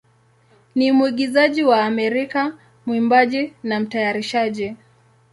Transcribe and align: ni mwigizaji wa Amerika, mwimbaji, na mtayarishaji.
ni 0.75 0.91
mwigizaji 0.91 1.63
wa 1.63 1.85
Amerika, 1.85 2.57
mwimbaji, 2.85 3.53
na 3.63 3.79
mtayarishaji. 3.79 4.75